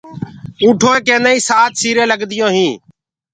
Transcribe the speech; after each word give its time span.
اونٺوئي 0.63 0.99
ڪيندآئين 1.07 1.45
سآت 1.49 1.71
سيرين 1.81 2.07
لگديون 2.11 2.51
هين 2.57 2.73